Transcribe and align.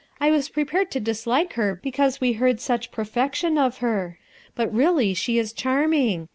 I 0.19 0.31
was 0.31 0.49
prepared 0.49 0.89
to 0.93 0.99
dislike 0.99 1.53
her 1.53 1.75
because 1.83 2.19
we 2.19 2.33
heard 2.33 2.59
such 2.59 2.89
perfection 2.89 3.59
of 3.59 3.77
her; 3.85 4.17
but 4.55 4.73
really 4.73 5.13
she 5.13 5.37
is 5.37 5.53
charming. 5.53 6.27